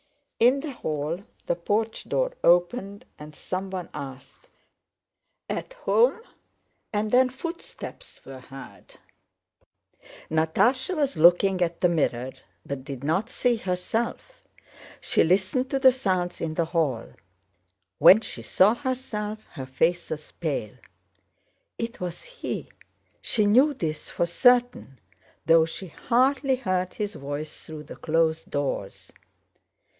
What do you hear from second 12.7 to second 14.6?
did not see herself.